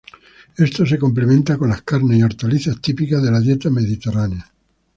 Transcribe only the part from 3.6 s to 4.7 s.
mediterránea.